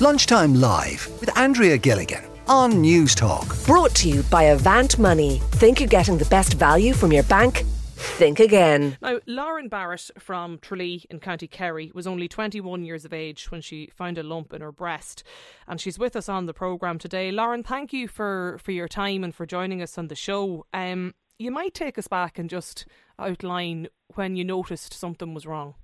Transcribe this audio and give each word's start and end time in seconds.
Lunchtime 0.00 0.54
Live 0.54 1.10
with 1.20 1.36
Andrea 1.36 1.76
Gilligan 1.76 2.24
on 2.48 2.72
Newstalk. 2.72 3.66
Brought 3.66 3.94
to 3.96 4.08
you 4.08 4.22
by 4.24 4.44
Avant 4.44 4.98
Money. 4.98 5.42
Think 5.50 5.78
you're 5.78 5.90
getting 5.90 6.16
the 6.16 6.24
best 6.24 6.54
value 6.54 6.94
from 6.94 7.12
your 7.12 7.24
bank? 7.24 7.64
Think 7.96 8.40
again. 8.40 8.96
Now, 9.02 9.20
Lauren 9.26 9.68
Barrett 9.68 10.10
from 10.18 10.58
Tralee 10.58 11.04
in 11.10 11.20
County 11.20 11.46
Kerry 11.46 11.92
was 11.94 12.06
only 12.06 12.28
21 12.28 12.82
years 12.82 13.04
of 13.04 13.12
age 13.12 13.50
when 13.50 13.60
she 13.60 13.90
found 13.94 14.16
a 14.16 14.22
lump 14.22 14.54
in 14.54 14.62
her 14.62 14.72
breast, 14.72 15.22
and 15.68 15.78
she's 15.78 15.98
with 15.98 16.16
us 16.16 16.30
on 16.30 16.46
the 16.46 16.54
programme 16.54 16.98
today. 16.98 17.30
Lauren, 17.30 17.62
thank 17.62 17.92
you 17.92 18.08
for, 18.08 18.58
for 18.62 18.72
your 18.72 18.88
time 18.88 19.22
and 19.22 19.34
for 19.34 19.44
joining 19.44 19.82
us 19.82 19.98
on 19.98 20.08
the 20.08 20.14
show. 20.14 20.64
Um, 20.72 21.14
you 21.38 21.50
might 21.50 21.74
take 21.74 21.98
us 21.98 22.08
back 22.08 22.38
and 22.38 22.48
just 22.48 22.86
outline 23.18 23.88
when 24.14 24.34
you 24.34 24.44
noticed 24.44 24.94
something 24.94 25.34
was 25.34 25.44
wrong. 25.44 25.74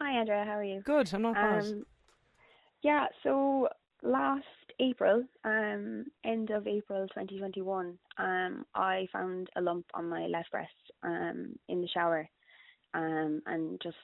Hi, 0.00 0.18
Andrea. 0.18 0.44
How 0.44 0.58
are 0.58 0.64
you? 0.64 0.82
Good. 0.82 1.14
I'm 1.14 1.22
not 1.22 1.34
bad. 1.34 1.64
Yeah. 2.82 3.06
So 3.22 3.68
last 4.02 4.44
April, 4.80 5.24
um, 5.44 6.06
end 6.24 6.50
of 6.50 6.66
April 6.66 7.06
2021, 7.08 7.98
um, 8.18 8.64
I 8.74 9.08
found 9.12 9.48
a 9.56 9.60
lump 9.60 9.86
on 9.94 10.08
my 10.08 10.26
left 10.26 10.50
breast 10.50 10.70
um, 11.02 11.58
in 11.68 11.80
the 11.80 11.88
shower, 11.88 12.28
um, 12.94 13.42
and 13.46 13.80
just 13.82 13.96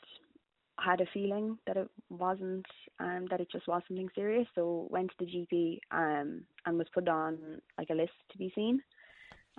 had 0.81 1.01
a 1.01 1.07
feeling 1.15 1.57
that 1.67 1.77
it 1.77 1.89
wasn't, 2.11 2.67
um, 2.99 3.27
that 3.31 3.41
it 3.41 3.49
just 3.51 3.69
was 3.69 3.83
something 3.87 4.09
serious. 4.15 4.47
So 4.57 4.89
went 4.91 5.11
to 5.11 5.25
the 5.25 5.31
GP 5.31 5.79
um, 5.93 6.43
and 6.67 6.77
was 6.77 6.89
put 6.93 7.09
on 7.09 7.39
like 7.79 7.91
a 7.91 7.95
list 7.95 8.13
to 8.33 8.39
be 8.39 8.53
seen. 8.55 8.81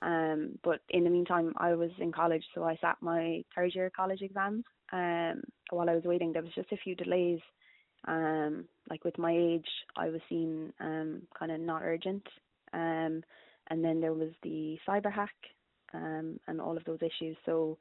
Um, 0.01 0.59
but 0.61 0.81
in 0.89 1.05
the 1.05 1.09
meantime, 1.09 1.53
I 1.55 1.73
was 1.73 1.91
in 1.99 2.11
college, 2.11 2.43
so 2.53 2.65
I 2.65 2.75
sat 2.81 2.97
my 2.99 3.43
third 3.55 3.73
year 3.73 3.89
college 3.95 4.21
exams. 4.21 4.65
Um, 4.91 5.41
while 5.69 5.89
I 5.89 5.95
was 5.95 6.03
waiting, 6.03 6.33
there 6.33 6.43
was 6.43 6.53
just 6.53 6.73
a 6.73 6.77
few 6.77 6.95
delays 6.95 7.39
um, 8.07 8.65
like 8.89 9.03
with 9.03 9.17
my 9.17 9.31
age, 9.31 9.67
I 9.95 10.09
was 10.09 10.21
seen 10.29 10.73
um, 10.79 11.23
kind 11.37 11.51
of 11.51 11.59
not 11.59 11.81
urgent. 11.83 12.25
Um, 12.73 13.23
and 13.69 13.83
then 13.83 13.99
there 13.99 14.13
was 14.13 14.31
the 14.43 14.77
cyber 14.87 15.11
hack 15.11 15.35
um, 15.93 16.39
and 16.47 16.61
all 16.61 16.77
of 16.77 16.83
those 16.85 16.99
issues. 17.01 17.37
So 17.45 17.77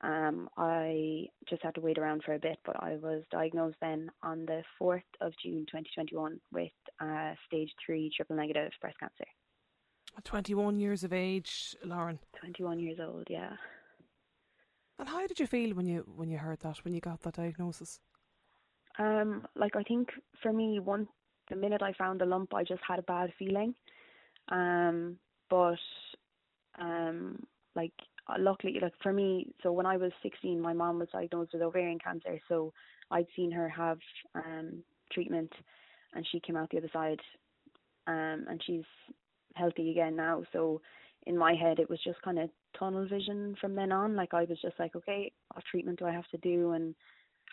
um, 0.00 0.48
I 0.56 1.26
just 1.48 1.62
had 1.62 1.74
to 1.74 1.80
wait 1.80 1.98
around 1.98 2.22
for 2.24 2.34
a 2.34 2.38
bit, 2.38 2.58
but 2.64 2.82
I 2.82 2.96
was 2.96 3.22
diagnosed 3.30 3.76
then 3.80 4.10
on 4.22 4.46
the 4.46 4.62
4th 4.80 5.02
of 5.20 5.32
June 5.42 5.66
2021 5.66 6.40
with 6.52 6.70
uh, 7.00 7.34
stage 7.46 7.70
3 7.84 8.10
triple 8.14 8.36
negative 8.36 8.72
breast 8.80 8.98
cancer. 9.00 9.26
21 10.24 10.80
years 10.80 11.04
of 11.04 11.12
age, 11.12 11.76
Lauren. 11.84 12.18
21 12.40 12.80
years 12.80 12.98
old, 13.00 13.26
yeah. 13.28 13.52
And 14.98 15.08
how 15.08 15.26
did 15.26 15.38
you 15.38 15.46
feel 15.46 15.76
when 15.76 15.86
you 15.86 16.04
when 16.16 16.28
you 16.28 16.38
heard 16.38 16.58
that 16.60 16.78
when 16.84 16.92
you 16.92 17.00
got 17.00 17.22
that 17.22 17.34
diagnosis? 17.34 18.00
Um, 18.98 19.46
like 19.54 19.76
I 19.76 19.82
think 19.82 20.08
for 20.42 20.52
me, 20.52 20.80
one 20.80 21.06
the 21.50 21.56
minute 21.56 21.82
I 21.82 21.92
found 21.94 22.20
the 22.20 22.26
lump, 22.26 22.52
I 22.54 22.62
just 22.64 22.82
had 22.86 22.98
a 22.98 23.02
bad 23.02 23.32
feeling. 23.38 23.74
Um, 24.50 25.16
but 25.48 25.78
um, 26.80 27.42
like 27.74 27.92
uh, 28.28 28.34
luckily, 28.38 28.78
like 28.80 28.92
for 29.02 29.12
me, 29.12 29.46
so 29.62 29.72
when 29.72 29.86
I 29.86 29.96
was 29.96 30.12
16, 30.22 30.60
my 30.60 30.72
mom 30.72 30.98
was 30.98 31.08
diagnosed 31.12 31.52
with 31.52 31.62
ovarian 31.62 31.98
cancer, 31.98 32.38
so 32.48 32.72
I'd 33.10 33.26
seen 33.36 33.50
her 33.52 33.68
have 33.68 33.98
um 34.34 34.82
treatment, 35.12 35.52
and 36.14 36.26
she 36.30 36.40
came 36.40 36.56
out 36.56 36.70
the 36.70 36.78
other 36.78 36.90
side, 36.92 37.20
um, 38.06 38.44
and 38.48 38.62
she's 38.66 38.84
healthy 39.54 39.90
again 39.90 40.16
now. 40.16 40.42
So 40.52 40.80
in 41.26 41.36
my 41.36 41.54
head, 41.54 41.78
it 41.78 41.90
was 41.90 42.00
just 42.04 42.20
kind 42.22 42.38
of 42.38 42.50
tunnel 42.78 43.06
vision 43.08 43.56
from 43.60 43.74
then 43.74 43.92
on. 43.92 44.16
Like 44.16 44.34
I 44.34 44.44
was 44.44 44.58
just 44.62 44.78
like, 44.78 44.94
okay, 44.96 45.32
what 45.54 45.64
treatment 45.70 45.98
do 45.98 46.06
I 46.06 46.12
have 46.12 46.28
to 46.28 46.38
do, 46.38 46.72
and 46.72 46.94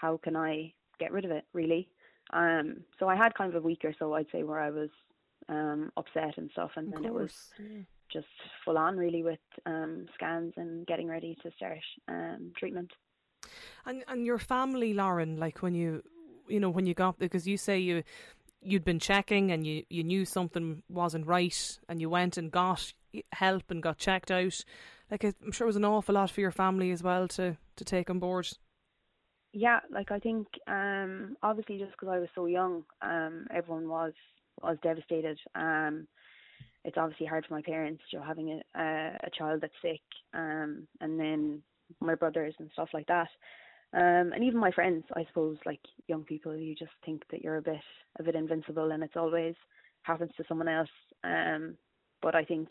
how 0.02 0.18
can 0.24 0.36
I 0.36 0.74
get 1.00 1.12
rid 1.12 1.26
of 1.26 1.32
it 1.32 1.46
really. 1.54 1.90
Um, 2.32 2.78
so 3.00 3.08
I 3.08 3.16
had 3.16 3.36
kind 3.36 3.54
of 3.54 3.64
a 3.64 3.66
week 3.66 3.82
or 3.84 3.94
so, 3.98 4.14
I'd 4.14 4.28
say, 4.32 4.44
where 4.44 4.60
I 4.60 4.72
was 4.72 4.90
um, 5.48 5.92
upset 5.96 6.38
and 6.38 6.50
stuff, 6.52 6.72
and 6.76 6.88
Of 6.88 6.94
then 6.94 7.06
it 7.06 7.14
was 7.14 7.50
yeah. 7.60 7.82
just 8.12 8.28
full 8.64 8.78
on 8.78 8.98
really 8.98 9.24
with 9.24 9.40
um, 9.66 10.08
scans 10.16 10.54
and 10.58 10.88
getting 10.88 11.08
ready 11.08 11.38
to 11.44 11.52
start 11.56 11.80
um, 12.08 12.52
treatment. 12.58 12.92
And 13.86 14.04
and 14.08 14.26
your 14.26 14.40
family, 14.40 14.94
Lauren, 14.94 15.38
like 15.38 15.62
when 15.62 15.76
you 15.76 16.04
you 16.48 16.60
know 16.60 16.70
when 16.70 16.86
you 16.86 16.94
got 16.94 17.20
because 17.20 17.48
you 17.48 17.58
say 17.58 17.78
you 17.78 18.04
you'd 18.62 18.84
been 18.84 19.00
checking 19.00 19.52
and 19.52 19.66
you 19.66 19.84
you 19.90 20.04
knew 20.04 20.26
something 20.26 20.82
wasn't 20.90 21.28
right 21.28 21.80
and 21.88 22.02
you 22.02 22.10
went 22.10 22.38
and 22.38 22.52
got 22.52 22.94
help 23.34 23.70
and 23.70 23.84
got 23.84 23.98
checked 23.98 24.32
out. 24.32 24.64
Like 25.12 25.24
I'm 25.24 25.52
sure 25.52 25.66
it 25.66 25.68
was 25.68 25.76
an 25.76 25.86
awful 25.86 26.16
lot 26.16 26.32
for 26.32 26.42
your 26.42 26.52
family 26.52 26.92
as 26.92 27.04
well 27.04 27.28
to 27.30 27.58
to 27.76 27.86
take 27.86 28.10
on 28.10 28.20
board. 28.20 28.50
Yeah, 29.58 29.80
like 29.90 30.12
I 30.12 30.20
think 30.20 30.48
um, 30.68 31.38
obviously 31.42 31.78
just 31.78 31.92
because 31.92 32.10
I 32.12 32.20
was 32.20 32.28
so 32.36 32.46
young, 32.46 32.84
um, 33.02 33.48
everyone 33.56 33.88
was 33.88 34.12
was 34.62 34.78
devastated. 34.84 35.40
Um, 35.56 36.08
it's 36.84 36.98
obviously 36.98 37.26
hard 37.26 37.46
for 37.48 37.54
my 37.54 37.62
parents, 37.62 38.04
you 38.12 38.20
know, 38.20 38.26
having 38.26 38.50
a 38.52 38.80
a, 38.80 39.18
a 39.24 39.30
child 39.38 39.62
that's 39.62 39.74
sick, 39.82 40.02
um, 40.34 40.86
and 41.00 41.18
then 41.18 41.62
my 42.02 42.16
brothers 42.16 42.54
and 42.60 42.70
stuff 42.74 42.90
like 42.94 43.08
that. 43.08 43.30
Um, 43.94 44.34
and 44.34 44.44
even 44.44 44.60
my 44.60 44.72
friends, 44.72 45.06
I 45.16 45.24
suppose, 45.30 45.56
like 45.66 45.80
young 46.08 46.26
people, 46.26 46.54
you 46.58 46.76
just 46.76 46.92
think 47.06 47.24
that 47.32 47.42
you're 47.42 47.56
a 47.56 47.62
bit 47.62 47.80
a 48.20 48.24
bit 48.24 48.36
invincible, 48.36 48.92
and 48.92 49.04
it's 49.04 49.16
always 49.16 49.56
happens 50.04 50.32
to 50.36 50.44
someone 50.50 50.68
else. 50.68 50.90
Um, 51.24 51.78
but 52.22 52.36
I 52.36 52.44
think 52.44 52.68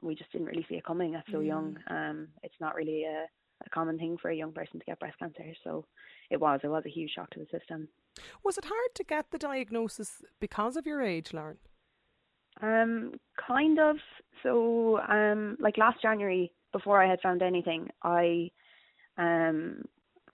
we 0.00 0.14
just 0.14 0.30
didn't 0.30 0.46
really 0.46 0.64
see 0.68 0.76
it 0.76 0.84
coming 0.84 1.16
at 1.16 1.24
so 1.32 1.40
young. 1.40 1.76
Um, 1.90 2.28
it's 2.44 2.60
not 2.60 2.76
really 2.76 3.02
a, 3.02 3.24
a 3.64 3.70
common 3.70 3.98
thing 3.98 4.16
for 4.20 4.30
a 4.30 4.36
young 4.36 4.52
person 4.52 4.80
to 4.80 4.86
get 4.86 4.98
breast 4.98 5.18
cancer, 5.18 5.44
so 5.62 5.84
it 6.30 6.40
was 6.40 6.60
it 6.62 6.68
was 6.68 6.84
a 6.86 6.90
huge 6.90 7.12
shock 7.14 7.30
to 7.30 7.40
the 7.40 7.58
system. 7.58 7.88
Was 8.44 8.58
it 8.58 8.64
hard 8.64 8.94
to 8.94 9.04
get 9.04 9.30
the 9.30 9.38
diagnosis 9.38 10.22
because 10.40 10.76
of 10.76 10.86
your 10.86 11.02
age, 11.02 11.32
Lauren? 11.32 11.58
Um, 12.62 13.14
kind 13.46 13.80
of. 13.80 13.96
So, 14.42 15.00
um, 15.00 15.56
like 15.58 15.78
last 15.78 16.00
January, 16.00 16.52
before 16.72 17.02
I 17.02 17.08
had 17.08 17.20
found 17.20 17.42
anything, 17.42 17.88
I 18.02 18.50
um 19.18 19.84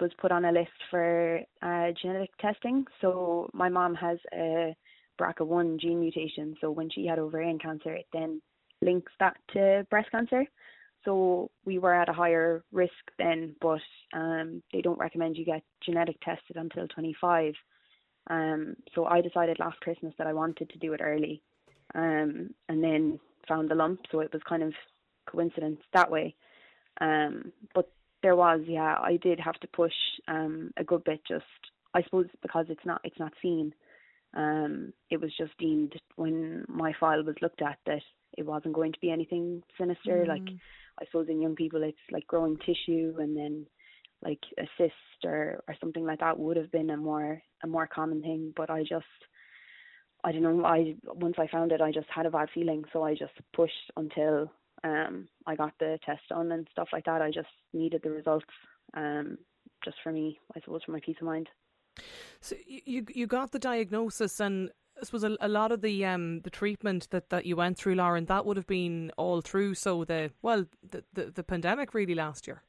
was 0.01 0.11
put 0.19 0.33
on 0.33 0.45
a 0.47 0.53
list 0.53 0.71
for 0.91 1.41
uh, 1.63 1.89
genetic 2.01 2.31
testing. 2.39 2.85
So 3.01 3.51
my 3.53 3.69
mom 3.69 3.95
has 3.97 4.19
a 4.33 4.75
BRCA1 5.21 5.79
gene 5.81 6.01
mutation. 6.01 6.57
So 6.61 6.71
when 6.71 6.89
she 6.91 7.07
had 7.07 7.19
ovarian 7.19 7.59
cancer, 7.59 7.95
it 7.95 8.07
then 8.13 8.41
links 8.81 9.13
that 9.21 9.37
to 9.53 9.87
breast 9.91 10.11
cancer. 10.11 10.45
So 11.05 11.51
we 11.65 11.79
were 11.79 11.95
at 11.95 12.09
a 12.09 12.15
higher 12.15 12.63
risk 12.73 12.93
then, 13.19 13.55
but 13.61 13.81
um, 14.13 14.63
they 14.73 14.81
don't 14.81 14.99
recommend 14.99 15.37
you 15.37 15.45
get 15.45 15.63
genetic 15.85 16.21
tested 16.21 16.57
until 16.57 16.87
25. 16.89 17.55
Um, 18.29 18.77
so 18.95 19.07
I 19.07 19.21
decided 19.23 19.59
last 19.59 19.81
Christmas 19.81 20.15
that 20.19 20.27
I 20.27 20.35
wanted 20.35 20.71
to 20.71 20.79
do 20.79 20.93
it 20.93 21.01
early, 21.03 21.43
um, 21.95 22.51
and 22.69 22.85
then 22.85 23.19
found 23.49 23.71
the 23.71 23.75
lump. 23.75 24.01
So 24.13 24.21
it 24.21 24.33
was 24.33 24.43
kind 24.49 24.63
of 24.63 24.75
coincidence 25.27 25.81
that 25.95 26.11
way. 26.11 26.35
Um, 27.01 27.53
but 27.75 27.91
there 28.23 28.37
was, 28.37 28.61
yeah, 28.67 28.97
I 29.01 29.19
did 29.23 29.41
have 29.41 29.59
to 29.61 29.69
push 29.69 29.95
um, 30.29 30.71
a 30.77 30.85
good 30.85 31.05
bit. 31.05 31.21
Just 31.27 31.45
I 31.95 32.03
suppose 32.03 32.27
because 32.43 32.67
it's 32.69 32.85
not 32.85 33.01
it's 33.05 33.19
not 33.19 33.33
seen. 33.41 33.75
Um, 34.35 34.93
it 35.11 35.21
was 35.21 35.33
just 35.37 35.57
deemed 35.59 35.95
when 36.17 36.65
my 36.69 36.93
file 37.01 37.25
was 37.25 37.35
looked 37.43 37.63
at 37.63 37.79
that 37.87 38.03
it 38.39 38.47
wasn't 38.47 38.75
going 38.75 38.93
to 38.93 39.01
be 39.01 39.11
anything 39.11 39.63
sinister. 39.79 40.25
Like 40.27 40.47
I 41.01 41.07
suppose 41.07 41.29
in 41.29 41.41
young 41.41 41.55
people 41.55 41.83
it's 41.83 41.99
like 42.11 42.27
growing 42.27 42.59
tissue 42.59 43.15
and 43.19 43.37
then 43.37 43.67
like 44.23 44.41
a 44.59 44.65
cyst 44.77 45.25
or, 45.25 45.63
or 45.67 45.75
something 45.81 46.05
like 46.05 46.21
that 46.21 46.39
would 46.39 46.57
have 46.57 46.71
been 46.71 46.91
a 46.91 46.97
more 46.97 47.43
a 47.63 47.67
more 47.67 47.87
common 47.87 48.23
thing. 48.23 48.53
But 48.57 48.71
I 48.71 48.81
just 48.83 49.07
I 50.23 50.33
don't 50.33 50.43
know, 50.43 50.65
I 50.65 50.95
once 51.05 51.37
I 51.39 51.47
found 51.47 51.73
it 51.73 51.81
I 51.81 51.93
just 51.93 52.09
had 52.15 52.27
a 52.27 52.31
bad 52.31 52.49
feeling 52.55 52.85
so 52.93 53.03
I 53.03 53.15
just 53.15 53.33
pushed 53.55 53.91
until 53.97 54.53
um 54.85 55.29
I 55.47 55.57
got 55.57 55.73
the 55.79 55.99
test 56.05 56.23
done 56.29 56.53
and 56.53 56.69
stuff 56.73 56.89
like 56.93 57.05
that. 57.07 57.23
I 57.23 57.31
just 57.31 57.49
needed 57.73 58.03
the 58.03 58.11
results 58.11 58.47
um 58.95 59.39
just 59.85 59.97
for 60.03 60.13
me, 60.13 60.39
I 60.55 60.61
suppose 60.61 60.83
for 60.85 60.93
my 60.93 61.01
peace 61.05 61.17
of 61.21 61.27
mind. 61.27 61.49
So 62.41 62.57
you 62.67 63.05
you 63.09 63.27
got 63.27 63.53
the 63.53 63.59
diagnosis, 63.59 64.41
and 64.41 64.71
I 65.01 65.05
suppose 65.05 65.25
a, 65.25 65.37
a 65.41 65.49
lot 65.49 65.73
of 65.73 65.81
the 65.81 66.05
um 66.05 66.41
the 66.43 66.51
treatment 66.51 67.09
that, 67.11 67.31
that 67.31 67.47
you 67.47 67.57
went 67.57 67.79
through, 67.79 67.95
Lauren, 67.95 68.27
that 68.27 68.45
would 68.47 68.57
have 68.57 68.67
been 68.67 69.11
all 69.17 69.41
through. 69.41 69.75
So 69.75 70.05
the 70.05 70.31
well 70.43 70.67
the 70.89 71.05
the, 71.13 71.31
the 71.31 71.43
pandemic 71.43 71.95
really 71.95 72.15
last 72.15 72.47
year. 72.47 72.63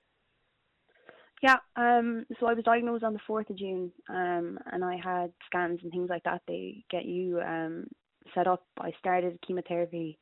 Yeah, 1.42 1.58
um, 1.76 2.28
so 2.40 2.46
I 2.46 2.54
was 2.54 2.64
diagnosed 2.64 3.04
on 3.04 3.14
the 3.14 3.20
4th 3.28 3.50
of 3.50 3.56
June, 3.58 3.92
um, 4.10 4.60
and 4.72 4.84
I 4.86 4.96
had 5.04 5.34
scans 5.48 5.80
and 5.82 5.92
things 5.92 6.08
like 6.08 6.24
that. 6.26 6.44
They 6.48 6.84
get 6.92 7.06
you 7.06 7.42
um, 7.42 7.88
set 8.36 8.46
up. 8.46 8.64
I 8.80 8.92
started 9.00 9.40
chemotherapy 9.46 10.20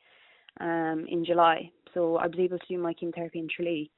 um, 0.62 1.06
in 1.10 1.26
July, 1.26 1.72
so 1.94 2.16
I 2.16 2.28
was 2.28 2.40
able 2.40 2.58
to 2.58 2.66
do 2.70 2.78
my 2.78 2.94
chemotherapy 2.94 3.40
in 3.40 3.50
Tralee, 3.54 3.92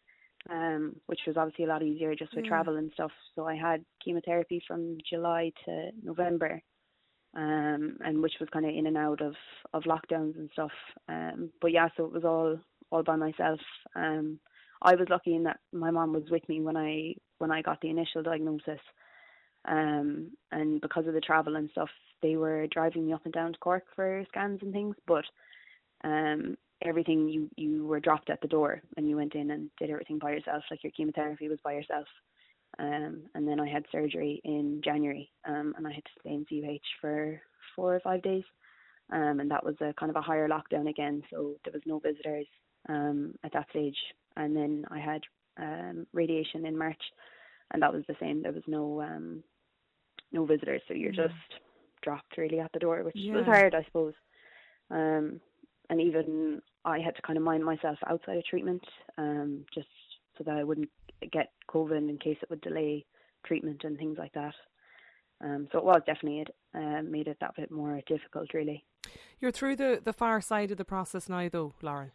um, 0.49 0.95
which 1.05 1.19
was 1.27 1.37
obviously 1.37 1.65
a 1.65 1.67
lot 1.67 1.83
easier 1.83 2.15
just 2.15 2.35
with 2.35 2.45
Mm. 2.45 2.47
travel 2.47 2.77
and 2.77 2.91
stuff. 2.93 3.11
So 3.35 3.47
I 3.47 3.55
had 3.55 3.85
chemotherapy 4.03 4.59
from 4.67 4.97
July 5.07 5.51
to 5.65 5.91
November, 6.01 6.59
um, 7.35 7.97
and 8.01 8.21
which 8.21 8.33
was 8.39 8.49
kind 8.51 8.65
of 8.65 8.75
in 8.75 8.87
and 8.87 8.97
out 8.97 9.21
of, 9.21 9.35
of 9.73 9.83
lockdowns 9.83 10.35
and 10.35 10.49
stuff. 10.53 10.71
Um, 11.07 11.49
but 11.61 11.71
yeah, 11.71 11.87
so 11.95 12.05
it 12.05 12.13
was 12.13 12.25
all 12.25 12.59
all 12.91 13.03
by 13.03 13.15
myself. 13.15 13.59
Um, 13.95 14.39
I 14.81 14.95
was 14.95 15.07
lucky 15.09 15.35
in 15.35 15.43
that 15.43 15.59
my 15.71 15.91
mom 15.91 16.13
was 16.13 16.23
with 16.29 16.47
me 16.49 16.61
when 16.61 16.75
I 16.75 17.15
when 17.37 17.51
I 17.51 17.61
got 17.61 17.79
the 17.81 17.89
initial 17.89 18.23
diagnosis. 18.23 18.79
Um, 19.65 20.31
and 20.51 20.81
because 20.81 21.07
of 21.07 21.13
the 21.13 21.21
travel 21.21 21.55
and 21.55 21.69
stuff, 21.71 21.89
they 22.21 22.35
were 22.35 22.67
driving 22.67 23.05
me 23.05 23.13
up 23.13 23.21
and 23.25 23.33
down 23.33 23.53
to 23.53 23.59
Cork 23.59 23.83
for 23.95 24.23
scans 24.29 24.59
and 24.61 24.73
things. 24.73 24.95
But 25.07 25.23
um, 26.03 26.57
everything 26.83 27.29
you 27.29 27.49
you 27.55 27.85
were 27.85 27.99
dropped 27.99 28.29
at 28.29 28.41
the 28.41 28.47
door, 28.47 28.81
and 28.97 29.07
you 29.07 29.15
went 29.15 29.35
in 29.35 29.51
and 29.51 29.69
did 29.79 29.89
everything 29.89 30.19
by 30.19 30.31
yourself. 30.31 30.63
Like 30.69 30.83
your 30.83 30.91
chemotherapy 30.91 31.47
was 31.47 31.59
by 31.63 31.73
yourself. 31.73 32.07
Um, 32.79 33.23
and 33.35 33.47
then 33.47 33.59
I 33.59 33.67
had 33.67 33.85
surgery 33.91 34.41
in 34.43 34.81
January, 34.83 35.29
um, 35.45 35.73
and 35.77 35.85
I 35.85 35.91
had 35.91 36.03
to 36.05 36.11
stay 36.19 36.31
in 36.31 36.45
CUH 36.45 36.79
for 36.99 37.41
four 37.75 37.95
or 37.95 37.99
five 37.99 38.21
days. 38.21 38.43
Um, 39.11 39.41
and 39.41 39.51
that 39.51 39.63
was 39.63 39.75
a 39.81 39.93
kind 39.99 40.09
of 40.09 40.15
a 40.15 40.21
higher 40.21 40.47
lockdown 40.47 40.89
again, 40.89 41.21
so 41.29 41.55
there 41.63 41.73
was 41.73 41.81
no 41.85 41.99
visitors 41.99 42.47
um, 42.87 43.33
at 43.43 43.51
that 43.53 43.69
stage. 43.69 43.97
And 44.37 44.55
then 44.55 44.85
I 44.89 44.99
had 44.99 45.21
um, 45.57 46.07
radiation 46.13 46.65
in 46.65 46.77
March, 46.77 47.01
and 47.71 47.81
that 47.81 47.93
was 47.93 48.03
the 48.07 48.15
same. 48.21 48.41
There 48.41 48.53
was 48.53 48.63
no 48.67 49.01
um, 49.01 49.43
no 50.31 50.45
visitors, 50.45 50.81
so 50.87 50.93
you're 50.93 51.11
just 51.11 51.33
dropped 52.01 52.37
really 52.37 52.59
at 52.59 52.71
the 52.71 52.79
door, 52.79 53.03
which 53.03 53.15
Yeah. 53.17 53.35
was 53.35 53.45
hard, 53.45 53.75
I 53.75 53.83
suppose. 53.83 54.13
Um, 54.89 55.41
and 55.89 55.99
even 55.99 56.61
I 56.85 56.99
had 56.99 57.15
to 57.15 57.21
kind 57.21 57.37
of 57.37 57.43
mind 57.43 57.65
myself 57.65 57.97
outside 58.07 58.37
of 58.37 58.45
treatment, 58.45 58.83
um, 59.17 59.65
just 59.73 59.89
so 60.37 60.43
that 60.45 60.55
I 60.55 60.63
wouldn't 60.63 60.89
get 61.27 61.51
COVID 61.69 62.09
in 62.09 62.17
case 62.17 62.37
it 62.41 62.49
would 62.49 62.61
delay 62.61 63.05
treatment 63.45 63.83
and 63.83 63.97
things 63.97 64.17
like 64.17 64.33
that. 64.33 64.53
Um, 65.43 65.67
so 65.71 65.79
it 65.79 65.85
was 65.85 66.01
definitely 66.05 66.41
it 66.41 66.55
uh, 66.75 67.01
made 67.03 67.27
it 67.27 67.37
that 67.41 67.55
bit 67.55 67.71
more 67.71 67.99
difficult, 68.07 68.53
really. 68.53 68.85
You're 69.39 69.51
through 69.51 69.75
the, 69.77 69.99
the 70.03 70.13
far 70.13 70.39
side 70.41 70.71
of 70.71 70.77
the 70.77 70.85
process 70.85 71.27
now, 71.27 71.49
though, 71.51 71.73
Lauren. 71.81 72.11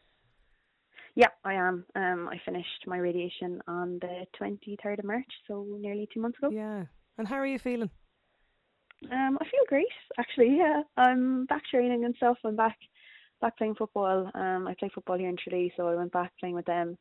Yeah, 1.16 1.28
I 1.44 1.54
am. 1.54 1.84
Um, 1.94 2.28
I 2.30 2.38
finished 2.44 2.86
my 2.86 2.98
radiation 2.98 3.60
on 3.66 3.98
the 4.00 4.26
23rd 4.40 4.98
of 4.98 5.04
March, 5.04 5.32
so 5.48 5.66
nearly 5.80 6.08
two 6.12 6.20
months 6.20 6.38
ago. 6.38 6.50
Yeah. 6.52 6.84
And 7.18 7.26
how 7.26 7.36
are 7.36 7.46
you 7.46 7.58
feeling? 7.58 7.90
Um, 9.10 9.38
I 9.40 9.44
feel 9.44 9.64
great, 9.68 9.86
actually. 10.18 10.56
Yeah, 10.58 10.82
I'm 10.96 11.46
back 11.46 11.62
training 11.70 12.04
and 12.04 12.14
stuff. 12.16 12.36
I'm 12.44 12.54
back, 12.54 12.76
back 13.40 13.56
playing 13.56 13.76
football. 13.76 14.30
Um, 14.34 14.66
I 14.68 14.74
play 14.78 14.90
football 14.94 15.18
here 15.18 15.30
in 15.30 15.36
Tralee, 15.36 15.72
so 15.76 15.88
I 15.88 15.94
went 15.94 16.12
back 16.12 16.32
playing 16.38 16.54
with 16.54 16.66
them. 16.66 16.98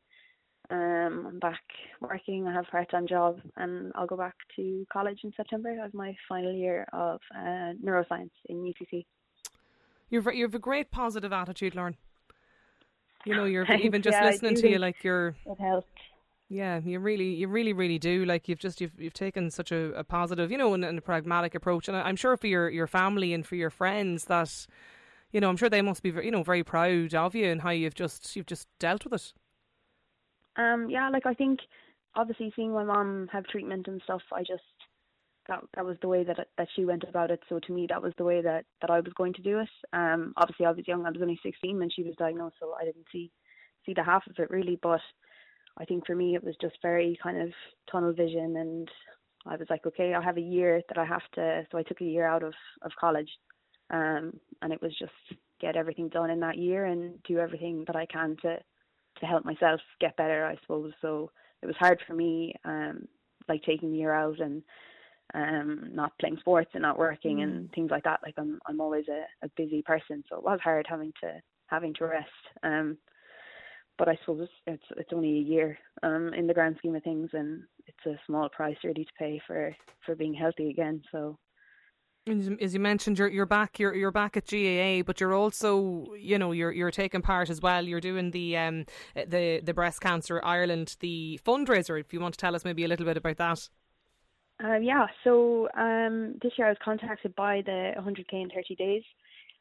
Um, 0.70 1.26
I'm 1.28 1.40
back 1.40 1.62
working. 2.02 2.48
I 2.48 2.54
have 2.54 2.66
a 2.68 2.72
part-time 2.72 3.08
job, 3.08 3.40
and 3.58 3.92
I'll 3.96 4.08
go 4.08 4.18
back 4.18 4.36
to 4.56 4.86
college 4.92 5.20
in 5.24 5.34
September. 5.36 5.76
Have 5.76 5.94
my 5.94 6.16
final 6.28 6.54
year 6.54 6.88
of 6.94 7.20
uh, 7.36 7.74
neuroscience 7.84 8.32
in 8.50 8.58
UCC. 8.64 9.06
You've 10.10 10.28
you 10.34 10.44
have 10.46 10.56
a 10.56 10.60
great 10.60 10.92
positive 10.92 11.34
attitude, 11.34 11.76
Lauren. 11.76 11.98
You 13.26 13.36
know, 13.36 13.46
you're 13.46 13.66
even 13.80 14.02
just 14.02 14.16
yeah, 14.16 14.26
listening 14.26 14.56
to 14.56 14.70
you 14.70 14.78
like 14.80 15.04
you're 15.04 15.36
It 15.46 15.60
helped. 15.60 16.00
yeah, 16.50 16.80
you 16.84 17.00
really 17.00 17.34
you 17.34 17.48
really 17.48 17.74
really 17.74 17.98
do 17.98 18.24
like 18.26 18.48
you've 18.48 18.60
just 18.60 18.80
you've 18.80 19.00
you've 19.00 19.14
taken 19.14 19.50
such 19.50 19.72
a, 19.72 19.94
a 19.94 20.04
positive, 20.04 20.52
you 20.52 20.58
know, 20.58 20.74
and, 20.74 20.86
and 20.86 20.98
a 20.98 21.02
pragmatic 21.02 21.56
approach 21.56 21.88
and 21.88 21.98
I'm 21.98 22.16
sure 22.16 22.38
for 22.38 22.48
your 22.48 22.70
your 22.70 22.88
family 22.88 23.34
and 23.34 23.46
for 23.46 23.56
your 23.56 23.72
friends 23.72 24.26
that 24.26 24.68
you 25.32 25.42
know, 25.42 25.50
I'm 25.50 25.58
sure 25.58 25.70
they 25.70 25.82
must 25.82 26.04
be 26.04 26.10
you 26.12 26.32
know 26.32 26.44
very 26.44 26.64
proud 26.64 27.14
of 27.16 27.36
you 27.36 27.48
and 27.48 27.62
how 27.62 27.72
you've 27.72 27.96
just 27.96 28.36
you've 28.36 28.46
just 28.46 28.68
dealt 28.80 29.06
with 29.06 29.14
it. 29.14 29.34
Um, 30.58 30.90
yeah, 30.90 31.10
like 31.10 31.26
I 31.26 31.34
think 31.34 31.60
obviously 32.16 32.52
seeing 32.56 32.74
my 32.74 32.84
mom 32.84 33.28
have 33.32 33.46
treatment 33.46 33.88
and 33.88 34.02
stuff, 34.04 34.22
I 34.32 34.40
just 34.40 34.64
that 35.48 35.62
that 35.76 35.86
was 35.86 35.98
the 36.02 36.08
way 36.08 36.24
that 36.24 36.48
that 36.58 36.68
she 36.76 36.86
went 36.86 37.04
about 37.08 37.32
it. 37.32 37.42
So 37.50 37.60
to 37.60 37.74
me, 37.74 37.88
that 37.90 38.02
was 38.02 38.14
the 38.18 38.24
way 38.24 38.42
that 38.42 38.66
that 38.82 38.90
I 38.90 39.00
was 39.00 39.14
going 39.16 39.34
to 39.34 39.42
do 39.42 39.60
it. 39.60 39.70
Um, 39.94 40.34
obviously 40.38 40.66
I 40.66 40.72
was 40.72 40.88
young; 40.88 41.06
I 41.06 41.12
was 41.12 41.22
only 41.22 41.40
sixteen 41.44 41.80
when 41.80 41.90
she 41.90 42.04
was 42.04 42.16
diagnosed, 42.18 42.56
so 42.60 42.74
I 42.80 42.86
didn't 42.86 43.06
see 43.12 43.32
see 43.86 43.94
the 43.94 44.04
half 44.04 44.26
of 44.28 44.36
it 44.40 44.50
really. 44.50 44.80
But 44.82 45.02
I 45.78 45.86
think 45.86 46.06
for 46.06 46.16
me, 46.16 46.36
it 46.36 46.44
was 46.44 46.56
just 46.62 46.78
very 46.82 47.18
kind 47.22 47.42
of 47.42 47.50
tunnel 47.92 48.14
vision, 48.14 48.56
and 48.58 48.90
I 49.46 49.56
was 49.58 49.68
like, 49.70 49.86
okay, 49.86 50.14
I 50.14 50.22
have 50.22 50.38
a 50.38 50.42
year 50.42 50.82
that 50.88 50.98
I 50.98 51.06
have 51.06 51.30
to. 51.36 51.68
So 51.72 51.78
I 51.78 51.84
took 51.84 52.02
a 52.02 52.06
year 52.06 52.26
out 52.26 52.44
of 52.44 52.54
of 52.82 52.92
college, 53.00 53.30
um, 53.92 54.34
and 54.62 54.74
it 54.74 54.82
was 54.82 54.98
just 54.98 55.12
get 55.62 55.76
everything 55.76 56.10
done 56.10 56.30
in 56.30 56.40
that 56.42 56.58
year 56.58 56.86
and 56.86 57.22
do 57.24 57.40
everything 57.40 57.84
that 57.88 57.96
I 57.96 58.06
can 58.06 58.36
to 58.42 58.58
to 59.20 59.26
help 59.26 59.46
myself 59.46 59.80
get 60.00 60.18
better, 60.18 60.46
I 60.46 60.56
suppose. 60.62 60.94
So 61.02 61.32
it 61.62 61.66
was 61.66 61.76
hard 61.78 62.00
for 62.06 62.14
me, 62.14 62.54
um, 62.64 63.08
like 63.48 63.64
taking 63.64 63.92
the 63.92 63.98
year 63.98 64.14
out 64.14 64.40
and 64.40 64.64
um 65.34 65.90
not 65.92 66.12
playing 66.20 66.38
sports 66.40 66.70
and 66.74 66.84
not 66.84 67.00
working 67.00 67.42
and 67.42 67.72
things 67.72 67.90
like 67.90 68.04
that. 68.04 68.20
Like 68.24 68.36
I'm 68.38 68.60
I'm 68.68 68.80
always 68.80 69.06
a, 69.10 69.26
a 69.46 69.50
busy 69.58 69.82
person, 69.82 70.24
so 70.30 70.38
it 70.38 70.44
was 70.44 70.60
hard 70.64 70.86
having 70.88 71.12
to 71.22 71.42
having 71.68 71.94
to 71.96 72.06
rest. 72.06 72.30
Um 72.64 72.98
but 73.98 74.08
I 74.08 74.18
suppose 74.20 74.48
it's 74.68 74.84
it's 74.98 75.14
only 75.14 75.30
a 75.30 75.42
year 75.42 75.78
um 76.04 76.34
in 76.36 76.48
the 76.48 76.54
grand 76.54 76.76
scheme 76.78 76.96
of 76.96 77.04
things 77.04 77.30
and 77.34 77.64
it's 77.88 78.06
a 78.06 78.20
small 78.28 78.50
price 78.50 78.78
really 78.84 79.06
to 79.06 79.12
pay 79.18 79.42
for 79.48 79.76
for 80.06 80.16
being 80.16 80.34
healthy 80.34 80.70
again. 80.70 81.02
So 81.12 81.38
As 82.28 82.74
you 82.74 82.80
mentioned, 82.80 83.20
you're 83.20 83.28
you're 83.28 83.46
back. 83.46 83.78
You're 83.78 83.94
you're 83.94 84.12
back 84.12 84.36
at 84.36 84.48
GAA, 84.48 85.04
but 85.04 85.22
you're 85.22 85.36
also, 85.36 86.08
you 86.20 86.40
know, 86.40 86.54
you're 86.54 86.72
you're 86.72 86.90
taking 86.90 87.22
part 87.22 87.52
as 87.52 87.62
well. 87.62 87.86
You're 87.86 88.02
doing 88.02 88.32
the 88.32 88.58
um 88.58 88.86
the 89.14 89.62
the 89.64 89.74
breast 89.76 90.02
cancer 90.02 90.42
Ireland 90.44 90.96
the 91.02 91.40
fundraiser. 91.46 92.00
If 92.00 92.14
you 92.14 92.20
want 92.20 92.34
to 92.34 92.40
tell 92.40 92.56
us 92.56 92.66
maybe 92.66 92.84
a 92.84 92.88
little 92.88 93.06
bit 93.06 93.18
about 93.18 93.38
that. 93.38 93.70
Um, 94.64 94.82
yeah, 94.82 95.06
so 95.24 95.70
um, 95.78 96.36
this 96.42 96.54
year 96.58 96.68
I 96.68 96.72
was 96.72 96.78
contacted 96.84 97.36
by 97.36 97.62
the 97.66 97.92
100k 98.00 98.42
in 98.42 98.50
30 98.50 98.76
days. 98.76 99.04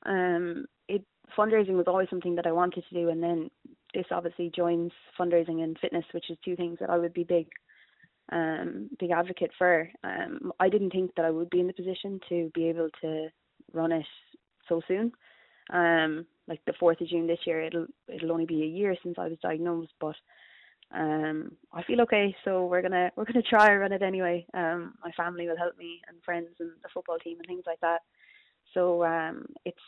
Um, 0.06 0.66
it 0.88 1.04
fundraising 1.36 1.76
was 1.76 1.86
always 1.88 2.08
something 2.08 2.36
that 2.36 2.46
I 2.46 2.52
wanted 2.52 2.84
to 2.88 2.94
do, 2.94 3.08
and 3.10 3.22
then 3.22 3.50
this 3.92 4.06
obviously 4.10 4.52
joins 4.54 4.92
fundraising 5.18 5.62
and 5.62 5.76
fitness, 5.78 6.04
which 6.12 6.30
is 6.30 6.38
two 6.44 6.56
things 6.56 6.78
that 6.80 6.90
I 6.90 6.98
would 6.98 7.12
be 7.12 7.24
big, 7.24 7.48
um, 8.32 8.90
big 8.98 9.10
advocate 9.10 9.50
for. 9.58 9.88
Um, 10.02 10.52
I 10.60 10.68
didn't 10.68 10.90
think 10.90 11.14
that 11.16 11.24
I 11.24 11.30
would 11.30 11.50
be 11.50 11.60
in 11.60 11.66
the 11.66 11.72
position 11.72 12.20
to 12.28 12.50
be 12.54 12.68
able 12.68 12.88
to 13.02 13.28
run 13.72 13.92
it 13.92 14.06
so 14.68 14.80
soon. 14.88 15.12
Um, 15.72 16.26
like 16.46 16.60
the 16.66 16.72
4th 16.72 17.00
of 17.00 17.08
June 17.08 17.26
this 17.26 17.40
year, 17.46 17.62
it'll 17.62 17.86
it'll 18.08 18.32
only 18.32 18.46
be 18.46 18.62
a 18.62 18.66
year 18.66 18.94
since 19.02 19.16
I 19.18 19.28
was 19.28 19.38
diagnosed, 19.42 19.92
but 20.00 20.14
um 20.94 21.52
I 21.72 21.82
feel 21.82 22.00
okay 22.02 22.34
so 22.44 22.66
we're 22.66 22.82
gonna 22.82 23.10
we're 23.16 23.24
gonna 23.24 23.42
try 23.42 23.70
and 23.70 23.80
run 23.80 23.92
it 23.92 24.02
anyway 24.02 24.46
um 24.54 24.94
my 25.02 25.10
family 25.12 25.48
will 25.48 25.56
help 25.56 25.76
me 25.76 26.00
and 26.08 26.22
friends 26.22 26.48
and 26.60 26.70
the 26.82 26.88
football 26.92 27.18
team 27.18 27.38
and 27.38 27.46
things 27.46 27.64
like 27.66 27.80
that 27.80 28.02
so 28.72 29.04
um 29.04 29.46
it's 29.64 29.78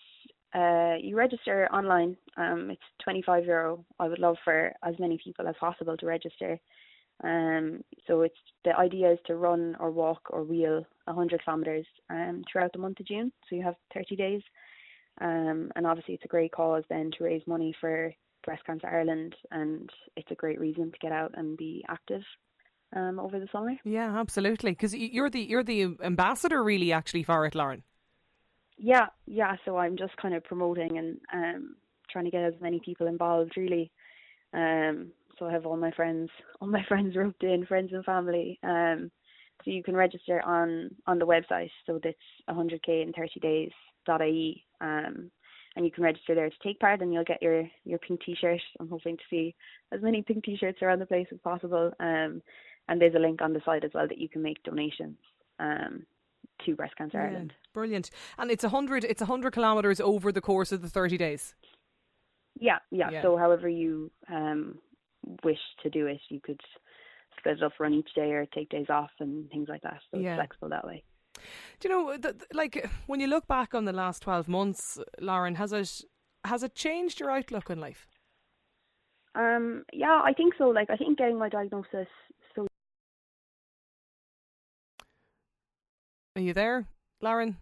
uh 0.54 0.94
you 1.00 1.16
register 1.16 1.68
online 1.72 2.16
um 2.36 2.70
it's 2.70 2.82
25 3.04 3.44
euro 3.44 3.84
I 3.98 4.08
would 4.08 4.18
love 4.18 4.36
for 4.44 4.72
as 4.84 4.94
many 4.98 5.18
people 5.22 5.46
as 5.46 5.54
possible 5.60 5.96
to 5.96 6.06
register 6.06 6.58
um 7.24 7.82
so 8.06 8.20
it's 8.22 8.36
the 8.64 8.76
idea 8.76 9.12
is 9.12 9.18
to 9.26 9.36
run 9.36 9.74
or 9.80 9.90
walk 9.90 10.20
or 10.30 10.44
wheel 10.44 10.84
100 11.04 11.42
kilometers 11.44 11.86
um 12.10 12.42
throughout 12.50 12.72
the 12.72 12.78
month 12.78 13.00
of 13.00 13.06
June 13.06 13.32
so 13.48 13.56
you 13.56 13.62
have 13.62 13.76
30 13.94 14.16
days 14.16 14.42
um 15.20 15.70
and 15.76 15.86
obviously 15.86 16.14
it's 16.14 16.24
a 16.24 16.28
great 16.28 16.52
cause 16.52 16.84
then 16.90 17.10
to 17.16 17.24
raise 17.24 17.42
money 17.46 17.74
for 17.80 18.12
Breast 18.46 18.64
Cancer 18.64 18.86
Ireland, 18.86 19.34
and 19.50 19.90
it's 20.16 20.30
a 20.30 20.34
great 20.34 20.58
reason 20.58 20.90
to 20.92 20.98
get 20.98 21.12
out 21.12 21.34
and 21.36 21.58
be 21.58 21.84
active 21.88 22.22
um, 22.94 23.18
over 23.18 23.38
the 23.38 23.48
summer. 23.52 23.74
Yeah, 23.84 24.18
absolutely. 24.18 24.70
Because 24.70 24.94
you're 24.94 25.28
the 25.28 25.40
you're 25.40 25.64
the 25.64 25.96
ambassador, 26.02 26.62
really, 26.62 26.92
actually, 26.92 27.24
for 27.24 27.44
it, 27.44 27.54
Lauren. 27.54 27.82
Yeah, 28.78 29.06
yeah. 29.26 29.56
So 29.64 29.76
I'm 29.76 29.98
just 29.98 30.16
kind 30.16 30.34
of 30.34 30.44
promoting 30.44 30.96
and 30.96 31.18
um, 31.32 31.76
trying 32.10 32.24
to 32.24 32.30
get 32.30 32.44
as 32.44 32.54
many 32.60 32.80
people 32.82 33.08
involved, 33.08 33.56
really. 33.56 33.90
Um, 34.54 35.10
so 35.38 35.46
I 35.46 35.52
have 35.52 35.66
all 35.66 35.76
my 35.76 35.90
friends, 35.92 36.30
all 36.60 36.68
my 36.68 36.84
friends 36.88 37.16
roped 37.16 37.42
in, 37.42 37.66
friends 37.66 37.90
and 37.92 38.04
family. 38.04 38.58
Um, 38.62 39.10
so 39.64 39.70
you 39.70 39.82
can 39.82 39.96
register 39.96 40.42
on 40.42 40.90
on 41.06 41.18
the 41.18 41.26
website. 41.26 41.70
So 41.86 41.98
that's 42.02 42.16
100k 42.50 43.02
in 43.02 43.12
30 43.16 43.40
days. 43.40 43.70
.ie. 44.08 44.64
Um, 44.80 45.30
and 45.74 45.84
you 45.84 45.90
can 45.90 46.04
register 46.04 46.34
there 46.34 46.48
to 46.48 46.56
take 46.62 46.80
part 46.80 47.02
and 47.02 47.12
you'll 47.12 47.24
get 47.24 47.42
your 47.42 47.64
your 47.84 47.98
pink 47.98 48.20
t-shirt 48.24 48.60
i'm 48.80 48.88
hoping 48.88 49.16
to 49.16 49.22
see 49.28 49.54
as 49.92 50.00
many 50.02 50.22
pink 50.22 50.44
t-shirts 50.44 50.78
around 50.82 51.00
the 51.00 51.06
place 51.06 51.26
as 51.32 51.38
possible 51.44 51.92
um 52.00 52.40
and 52.88 53.00
there's 53.00 53.14
a 53.14 53.18
link 53.18 53.42
on 53.42 53.52
the 53.52 53.60
site 53.64 53.84
as 53.84 53.90
well 53.94 54.08
that 54.08 54.18
you 54.18 54.28
can 54.28 54.42
make 54.42 54.62
donations 54.62 55.18
um 55.60 56.04
to 56.64 56.74
breast 56.74 56.96
cancer 56.96 57.18
Yeah, 57.18 57.24
ireland 57.26 57.52
brilliant. 57.74 58.10
And 58.38 58.50
it's 58.50 58.64
a 58.64 58.70
hundred 58.70 59.04
it's 59.04 59.20
a 59.20 59.26
hundred 59.26 59.52
kilometers 59.52 60.00
over 60.00 60.32
the 60.32 60.40
course 60.40 60.72
of 60.72 60.80
the 60.82 60.88
thirty 60.88 61.18
days. 61.18 61.54
yeah, 62.58 62.78
yeah 62.90 63.10
Yeah. 63.10 63.22
so 63.22 63.36
however 63.36 63.68
you 63.68 64.10
um 64.32 64.78
wish 65.44 65.58
to 65.82 65.90
do 65.90 66.06
it 66.06 66.20
you 66.28 66.40
could 66.40 66.60
split 67.38 67.56
it 67.58 67.62
up 67.62 67.72
run 67.78 67.92
each 67.94 68.12
day 68.14 68.32
or 68.32 68.46
take 68.46 68.68
days 68.70 68.86
off 68.88 69.10
and 69.20 69.48
things 69.50 69.68
like 69.68 69.82
that 69.82 70.00
so 70.10 70.18
Yeah. 70.18 70.32
it's 70.34 70.38
flexible 70.38 70.68
that 70.70 70.86
way 70.86 71.02
Do 71.80 71.88
you 71.88 71.94
know, 71.94 72.10
th- 72.16 72.22
th- 72.38 72.50
like 72.54 72.88
when 73.06 73.20
you 73.20 73.26
look 73.26 73.46
back 73.46 73.74
on 73.74 73.84
the 73.84 73.92
last 73.92 74.22
twelve 74.22 74.48
months, 74.48 74.98
Lauren, 75.20 75.56
has 75.56 75.72
it 75.72 76.02
has 76.44 76.62
it 76.62 76.74
changed 76.74 77.20
your 77.20 77.30
outlook 77.30 77.70
on 77.70 77.78
life? 77.80 78.06
um 79.34 79.84
yeah 79.92 80.22
i 80.24 80.32
think 80.32 80.54
so 80.56 80.64
like 80.68 80.88
i 80.88 80.96
think 80.96 81.18
getting 81.18 81.38
my 81.38 81.48
diagnosis 81.50 82.08
so 82.54 82.66
Are 86.36 86.42
you 86.42 86.52
there, 86.52 86.86
Lauren? 87.20 87.56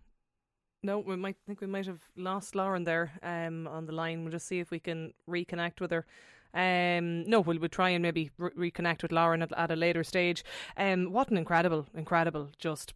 No, 0.83 0.99
we 0.99 1.16
might 1.16 1.37
think 1.47 1.61
we 1.61 1.66
might 1.66 1.87
have 1.87 2.02
lost 2.16 2.54
Lauren 2.54 2.85
there 2.85 3.12
um, 3.23 3.66
on 3.68 3.87
the 3.87 3.92
line. 3.92 4.23
We'll 4.23 4.33
just 4.33 4.47
see 4.47 4.59
if 4.61 4.71
we 4.71 4.78
can 4.80 5.14
reconnect 5.28 5.80
with 5.80 5.90
her. 5.92 6.04
Um, 6.54 7.25
no, 7.25 7.40
we'll, 7.40 7.58
we'll 7.58 7.68
try 7.68 7.90
and 7.90 8.02
maybe 8.02 8.30
re- 8.38 8.70
reconnect 8.70 9.02
with 9.02 9.12
Lauren 9.12 9.42
at, 9.42 9.52
at, 9.56 9.70
a 9.70 9.76
later 9.76 10.04
stage. 10.04 10.44
Um, 10.76 11.12
what 11.12 11.30
an 11.30 11.37
incredible, 11.37 11.87
incredible, 11.94 12.50
just 12.58 12.94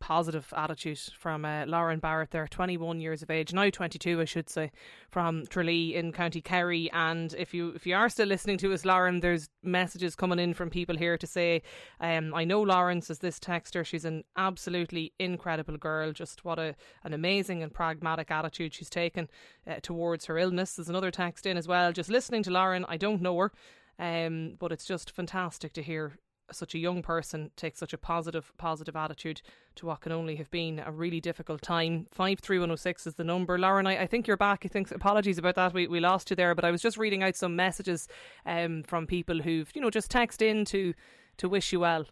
positive 0.00 0.52
attitude 0.56 0.98
from 1.18 1.44
uh, 1.44 1.64
Lauren 1.66 1.98
Barrett 1.98 2.30
there, 2.30 2.46
21 2.46 3.00
years 3.00 3.22
of 3.22 3.30
age, 3.30 3.52
now 3.52 3.68
22, 3.68 4.20
I 4.20 4.24
should 4.24 4.48
say, 4.48 4.70
from 5.10 5.46
Tralee 5.46 5.94
in 5.94 6.12
County 6.12 6.40
Kerry. 6.40 6.90
And 6.92 7.34
if 7.34 7.52
you 7.52 7.70
if 7.70 7.86
you 7.86 7.94
are 7.94 8.08
still 8.08 8.28
listening 8.28 8.58
to 8.58 8.72
us, 8.72 8.84
Lauren, 8.84 9.20
there's 9.20 9.48
messages 9.62 10.14
coming 10.14 10.38
in 10.38 10.54
from 10.54 10.70
people 10.70 10.96
here 10.96 11.18
to 11.18 11.26
say, 11.26 11.62
um, 12.00 12.34
I 12.34 12.44
know 12.44 12.62
Lauren 12.62 13.00
says 13.00 13.18
this 13.18 13.38
texter, 13.38 13.84
she's 13.84 14.04
an 14.04 14.24
absolutely 14.36 15.12
incredible 15.18 15.76
girl. 15.76 16.12
Just 16.12 16.44
what 16.44 16.58
a 16.58 16.74
an 17.02 17.12
amazing 17.12 17.62
and 17.62 17.72
pragmatic 17.72 18.30
attitude 18.30 18.74
she's 18.74 18.90
taken 18.90 19.28
uh, 19.66 19.76
towards 19.82 20.26
her 20.26 20.38
illness. 20.38 20.74
There's 20.74 20.88
another 20.88 21.10
text 21.10 21.46
in 21.46 21.56
as 21.56 21.68
well. 21.68 21.92
Just 21.92 22.10
listening 22.10 22.42
to 22.44 22.50
Lauren, 22.50 22.84
I 22.94 22.96
don't 22.96 23.20
know 23.20 23.38
her. 23.38 23.52
Um, 23.98 24.56
but 24.58 24.72
it's 24.72 24.84
just 24.84 25.10
fantastic 25.10 25.72
to 25.74 25.82
hear 25.82 26.18
such 26.52 26.74
a 26.74 26.78
young 26.78 27.02
person 27.02 27.50
take 27.56 27.74
such 27.74 27.92
a 27.92 27.98
positive 27.98 28.52
positive 28.58 28.94
attitude 28.94 29.40
to 29.76 29.86
what 29.86 30.02
can 30.02 30.12
only 30.12 30.36
have 30.36 30.50
been 30.50 30.78
a 30.78 30.92
really 30.92 31.20
difficult 31.20 31.62
time. 31.62 32.06
Five 32.10 32.40
three 32.40 32.58
one 32.58 32.70
oh 32.70 32.76
six 32.76 33.06
is 33.06 33.14
the 33.14 33.24
number. 33.24 33.58
Lauren, 33.58 33.86
I, 33.86 34.02
I 34.02 34.06
think 34.06 34.26
you're 34.26 34.36
back. 34.36 34.62
I 34.64 34.68
think 34.68 34.90
apologies 34.90 35.38
about 35.38 35.54
that. 35.54 35.72
We 35.72 35.86
we 35.86 36.00
lost 36.00 36.30
you 36.30 36.36
there, 36.36 36.54
but 36.54 36.64
I 36.64 36.70
was 36.70 36.82
just 36.82 36.98
reading 36.98 37.22
out 37.22 37.36
some 37.36 37.56
messages 37.56 38.08
um, 38.44 38.82
from 38.82 39.06
people 39.06 39.40
who've 39.40 39.70
you 39.74 39.80
know 39.80 39.90
just 39.90 40.10
text 40.10 40.42
in 40.42 40.64
to 40.66 40.92
to 41.38 41.48
wish 41.48 41.72
you 41.72 41.80
well. 41.80 42.04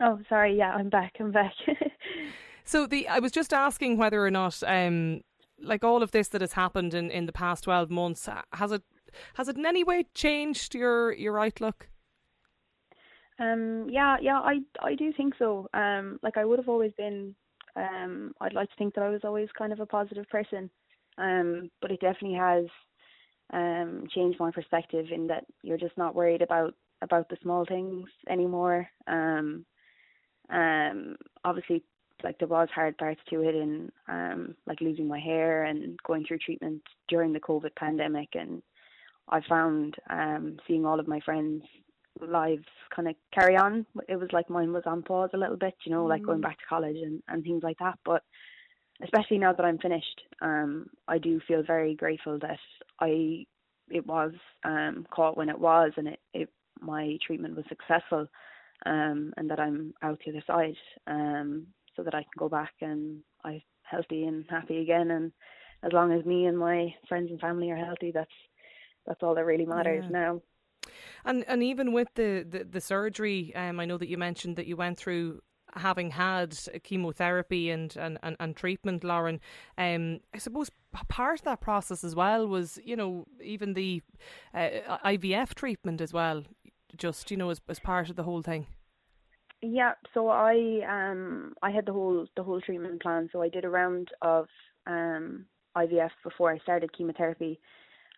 Oh, 0.00 0.18
sorry. 0.28 0.56
Yeah, 0.56 0.72
I'm 0.72 0.88
back. 0.88 1.12
I'm 1.20 1.30
back. 1.30 1.54
so 2.64 2.86
the 2.86 3.06
I 3.06 3.20
was 3.20 3.32
just 3.32 3.52
asking 3.52 3.96
whether 3.96 4.24
or 4.24 4.30
not 4.30 4.60
um, 4.66 5.20
like 5.62 5.84
all 5.84 6.02
of 6.02 6.10
this 6.10 6.28
that 6.28 6.40
has 6.40 6.54
happened 6.54 6.94
in, 6.94 7.10
in 7.10 7.26
the 7.26 7.32
past 7.32 7.64
12 7.64 7.90
months 7.90 8.28
has 8.52 8.72
it 8.72 8.82
has 9.34 9.48
it 9.48 9.56
in 9.56 9.66
any 9.66 9.84
way 9.84 10.06
changed 10.14 10.74
your 10.74 11.12
your 11.12 11.38
outlook? 11.38 11.88
Um 13.38 13.88
yeah 13.88 14.16
yeah 14.20 14.40
i 14.40 14.60
i 14.80 14.94
do 14.94 15.12
think 15.12 15.34
so. 15.38 15.68
Um 15.74 16.18
like 16.22 16.36
i 16.36 16.44
would 16.44 16.58
have 16.58 16.68
always 16.68 16.92
been 16.96 17.34
um 17.76 18.32
i'd 18.42 18.52
like 18.52 18.68
to 18.68 18.76
think 18.76 18.94
that 18.94 19.04
i 19.04 19.08
was 19.08 19.22
always 19.24 19.48
kind 19.56 19.72
of 19.72 19.80
a 19.80 19.86
positive 19.86 20.28
person. 20.28 20.70
Um 21.18 21.70
but 21.80 21.90
it 21.90 22.00
definitely 22.00 22.38
has 22.38 22.66
um 23.52 24.06
changed 24.14 24.38
my 24.38 24.50
perspective 24.50 25.06
in 25.12 25.26
that 25.28 25.44
you're 25.62 25.78
just 25.78 25.96
not 25.96 26.14
worried 26.14 26.42
about 26.42 26.74
about 27.00 27.28
the 27.28 27.36
small 27.42 27.64
things 27.64 28.08
anymore. 28.28 28.88
Um 29.06 29.64
um 30.50 31.16
obviously 31.44 31.82
like 32.22 32.38
there 32.38 32.48
was 32.48 32.68
hard 32.74 32.96
parts 32.98 33.20
to 33.30 33.42
it 33.42 33.54
and 33.54 33.90
um 34.08 34.54
like 34.66 34.80
losing 34.80 35.08
my 35.08 35.18
hair 35.18 35.64
and 35.64 35.98
going 36.06 36.24
through 36.24 36.38
treatment 36.38 36.82
during 37.08 37.32
the 37.32 37.40
covid 37.40 37.74
pandemic 37.76 38.28
and 38.34 38.62
i 39.28 39.40
found 39.48 39.94
um 40.10 40.56
seeing 40.66 40.84
all 40.84 41.00
of 41.00 41.08
my 41.08 41.20
friends 41.20 41.62
lives 42.20 42.64
kind 42.94 43.08
of 43.08 43.14
carry 43.32 43.56
on 43.56 43.86
it 44.08 44.16
was 44.16 44.28
like 44.32 44.48
mine 44.50 44.72
was 44.72 44.82
on 44.86 45.02
pause 45.02 45.30
a 45.34 45.38
little 45.38 45.56
bit 45.56 45.74
you 45.84 45.92
know 45.92 46.04
mm. 46.04 46.08
like 46.08 46.22
going 46.22 46.38
mm. 46.38 46.42
back 46.42 46.58
to 46.58 46.64
college 46.68 46.96
and 46.96 47.22
and 47.28 47.42
things 47.42 47.62
like 47.62 47.78
that 47.78 47.98
but 48.04 48.22
especially 49.02 49.38
now 49.38 49.52
that 49.52 49.64
i'm 49.64 49.78
finished 49.78 50.20
um 50.42 50.86
i 51.08 51.18
do 51.18 51.40
feel 51.48 51.62
very 51.66 51.94
grateful 51.94 52.38
that 52.38 52.58
i 53.00 53.44
it 53.90 54.06
was 54.06 54.32
um 54.64 55.06
caught 55.10 55.36
when 55.36 55.48
it 55.48 55.58
was 55.58 55.92
and 55.96 56.08
it, 56.08 56.20
it 56.34 56.48
my 56.80 57.16
treatment 57.26 57.56
was 57.56 57.64
successful 57.68 58.26
um 58.84 59.32
and 59.36 59.50
that 59.50 59.58
i'm 59.58 59.94
out 60.02 60.18
the 60.24 60.30
other 60.30 60.44
side 60.46 60.76
um 61.06 61.66
so 61.96 62.02
that 62.02 62.14
I 62.14 62.22
can 62.22 62.30
go 62.38 62.48
back 62.48 62.72
and 62.80 63.20
I'm 63.44 63.62
healthy 63.82 64.24
and 64.24 64.44
happy 64.48 64.78
again. 64.78 65.10
And 65.10 65.32
as 65.82 65.92
long 65.92 66.12
as 66.12 66.24
me 66.24 66.46
and 66.46 66.58
my 66.58 66.94
friends 67.08 67.30
and 67.30 67.40
family 67.40 67.70
are 67.70 67.76
healthy, 67.76 68.12
that's 68.12 68.30
that's 69.06 69.22
all 69.22 69.34
that 69.34 69.44
really 69.44 69.66
matters 69.66 70.04
yeah. 70.04 70.10
now. 70.10 70.42
And 71.24 71.44
and 71.46 71.62
even 71.62 71.92
with 71.92 72.08
the, 72.14 72.44
the, 72.48 72.64
the 72.64 72.80
surgery, 72.80 73.54
um, 73.54 73.78
I 73.78 73.84
know 73.84 73.98
that 73.98 74.08
you 74.08 74.18
mentioned 74.18 74.56
that 74.56 74.66
you 74.66 74.76
went 74.76 74.98
through 74.98 75.40
having 75.74 76.10
had 76.10 76.58
chemotherapy 76.82 77.70
and, 77.70 77.96
and, 77.96 78.18
and, 78.22 78.36
and 78.38 78.56
treatment, 78.56 79.04
Lauren, 79.04 79.40
um, 79.78 80.20
I 80.34 80.38
suppose 80.38 80.70
part 81.08 81.40
of 81.40 81.44
that 81.44 81.60
process 81.60 82.04
as 82.04 82.14
well 82.14 82.46
was, 82.46 82.78
you 82.84 82.96
know, 82.96 83.26
even 83.42 83.74
the 83.74 84.02
uh, 84.54 84.98
IVF 85.04 85.54
treatment 85.54 86.00
as 86.00 86.12
well, 86.12 86.42
just, 86.96 87.30
you 87.30 87.36
know, 87.36 87.50
as, 87.50 87.60
as 87.68 87.78
part 87.78 88.10
of 88.10 88.16
the 88.16 88.22
whole 88.22 88.42
thing. 88.42 88.66
Yeah, 89.64 89.92
so 90.12 90.28
I 90.28 90.80
um 90.88 91.54
I 91.62 91.70
had 91.70 91.86
the 91.86 91.92
whole 91.92 92.26
the 92.36 92.42
whole 92.42 92.60
treatment 92.60 93.00
plan. 93.00 93.28
So 93.32 93.42
I 93.42 93.48
did 93.48 93.64
a 93.64 93.68
round 93.68 94.08
of 94.20 94.48
um 94.88 95.46
IVF 95.76 96.10
before 96.24 96.50
I 96.52 96.58
started 96.58 96.92
chemotherapy. 96.92 97.60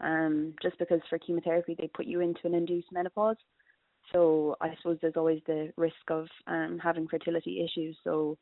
Um 0.04 0.54
just 0.62 0.78
because 0.78 1.00
for 1.08 1.18
chemotherapy 1.18 1.74
they 1.78 1.88
put 1.88 2.06
you 2.06 2.20
into 2.20 2.46
an 2.46 2.54
induced 2.54 2.92
menopause. 2.92 3.36
So 4.12 4.56
I 4.60 4.74
suppose 4.76 4.98
there's 5.00 5.16
always 5.16 5.40
the 5.46 5.72
risk 5.76 6.04
of 6.08 6.26
um 6.46 6.78
having 6.82 7.08
fertility 7.08 7.64
issues. 7.64 7.96
So 8.04 8.38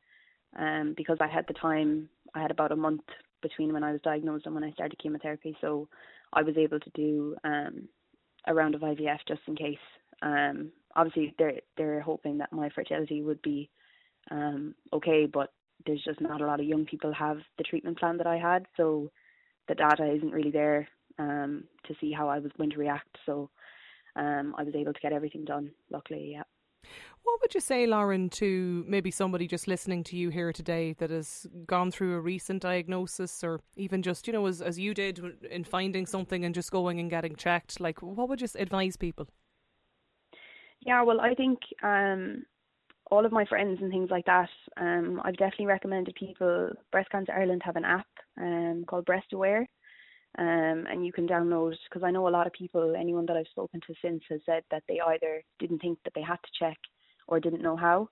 um 0.59 0.95
because 0.97 1.19
I 1.21 1.29
had 1.29 1.47
the 1.47 1.55
time 1.55 2.09
I 2.35 2.43
had 2.43 2.51
about 2.51 2.73
a 2.73 2.77
month 2.77 3.07
between 3.43 3.73
when 3.73 3.85
I 3.85 3.93
was 3.93 4.01
diagnosed 4.03 4.47
and 4.47 4.55
when 4.55 4.65
I 4.65 4.73
started 4.73 4.99
chemotherapy. 5.03 5.57
So 5.61 5.89
I 6.33 6.43
was 6.43 6.57
able 6.57 6.81
to 6.81 6.91
do 6.95 7.37
um 7.45 7.89
a 8.47 8.55
round 8.55 8.75
of 8.75 8.81
IVF 8.83 9.21
just 9.29 9.43
in 9.47 9.55
case. 9.57 9.87
Um 10.23 10.73
obviously 10.97 11.35
they're 11.39 11.61
they're 11.77 12.01
hoping 12.01 12.39
that 12.39 12.53
my 12.53 12.69
fertility 12.71 13.23
would 13.23 13.41
be 13.43 13.71
um 14.31 14.75
okay, 14.93 15.27
but 15.27 15.53
there's 15.87 16.05
just 16.05 16.21
not 16.21 16.41
a 16.41 16.47
lot 16.47 16.61
of 16.61 16.67
young 16.67 16.85
people 16.87 17.13
have 17.13 17.39
the 17.59 17.65
treatment 17.65 17.99
plan 17.99 18.17
that 18.19 18.27
I 18.27 18.39
had, 18.39 18.67
so 18.77 19.11
the 19.69 19.75
data 19.75 20.13
isn't 20.17 20.33
really 20.33 20.51
there 20.51 20.89
um 21.19 21.65
to 21.85 21.95
see 22.01 22.13
how 22.13 22.29
I 22.29 22.39
was 22.39 22.53
going 22.57 22.71
to 22.71 22.79
react. 22.79 23.17
So 23.27 23.51
um 24.17 24.55
I 24.59 24.63
was 24.63 24.75
able 24.75 24.93
to 24.93 25.01
get 25.01 25.13
everything 25.13 25.45
done, 25.45 25.71
luckily, 25.91 26.33
yeah. 26.33 26.43
What 27.25 27.41
would 27.41 27.55
you 27.55 27.61
say, 27.61 27.87
Lauren, 27.87 28.29
to 28.31 28.85
maybe 28.89 29.13
somebody 29.13 29.47
just 29.47 29.69
listening 29.69 30.03
to 30.05 30.17
you 30.17 30.31
here 30.31 30.53
today 30.53 30.95
that 30.95 31.11
has 31.11 31.47
gone 31.67 31.93
through 31.93 32.15
a 32.17 32.21
recent 32.21 32.63
diagnosis 32.63 33.45
or 33.45 33.61
even 33.77 34.03
just, 34.03 34.27
you 34.27 34.33
know, 34.33 34.47
as, 34.47 34.61
as 34.61 34.79
you 34.79 34.93
did 34.93 35.21
in 35.49 35.63
finding 35.63 36.05
something 36.05 36.45
and 36.45 36.53
just 36.53 36.73
going 36.73 36.99
and 36.99 37.11
getting 37.11 37.37
checked? 37.37 37.81
Like, 37.81 38.03
what 38.03 38.29
would 38.29 38.41
you 38.41 38.49
advise 38.57 38.97
people? 38.97 39.29
Yeah, 40.85 41.03
well, 41.05 41.21
I 41.21 41.35
think 41.35 41.61
um, 41.85 42.45
all 43.09 43.25
of 43.25 43.31
my 43.31 43.45
friends 43.45 43.79
and 43.81 43.93
things 43.93 44.11
like 44.11 44.25
that, 44.27 44.51
um, 44.77 45.21
I've 45.25 45.37
definitely 45.37 45.67
recommended 45.67 46.17
people. 46.17 46.71
Breast 46.91 47.11
Cancer 47.11 47.33
Ireland 47.33 47.63
have 47.65 47.77
an 47.77 47.85
app 47.85 48.09
um, 48.37 48.85
called 48.89 49.05
Breast 49.05 49.33
Aware, 49.33 49.69
um, 50.39 50.87
and 50.91 51.05
you 51.05 51.13
can 51.13 51.29
download 51.29 51.75
because 51.89 52.03
I 52.03 52.11
know 52.11 52.29
a 52.29 52.31
lot 52.31 52.47
of 52.47 52.53
people, 52.53 52.95
anyone 52.97 53.27
that 53.27 53.37
I've 53.37 53.47
spoken 53.49 53.81
to 53.87 53.95
since, 54.01 54.23
has 54.31 54.41
said 54.47 54.65
that 54.71 54.83
they 54.89 55.01
either 55.01 55.43
didn't 55.59 55.81
think 55.81 55.99
that 56.05 56.15
they 56.15 56.23
had 56.23 56.39
to 56.43 56.59
check 56.59 56.79
or 57.29 57.39
didn't 57.39 57.63
know 57.63 57.77
how. 57.77 58.09